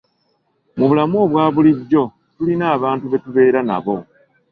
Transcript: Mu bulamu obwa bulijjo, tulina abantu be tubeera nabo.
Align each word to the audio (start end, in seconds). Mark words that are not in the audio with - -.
Mu 0.77 0.85
bulamu 0.89 1.15
obwa 1.23 1.43
bulijjo, 1.55 2.03
tulina 2.35 2.65
abantu 2.75 3.05
be 3.07 3.17
tubeera 3.23 3.59
nabo. 3.67 3.95